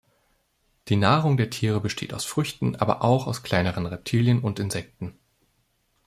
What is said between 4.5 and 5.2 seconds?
Insekten.